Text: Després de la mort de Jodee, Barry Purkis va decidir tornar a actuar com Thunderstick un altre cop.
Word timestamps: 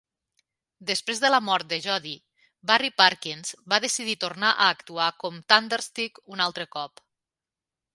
Després 0.91 1.19
de 1.23 1.29
la 1.31 1.39
mort 1.49 1.67
de 1.73 1.79
Jodee, 1.83 2.39
Barry 2.71 2.91
Purkis 3.03 3.55
va 3.75 3.81
decidir 3.87 4.19
tornar 4.27 4.57
a 4.67 4.73
actuar 4.79 5.15
com 5.27 5.41
Thunderstick 5.55 6.23
un 6.37 6.47
altre 6.51 6.73
cop. 6.79 7.09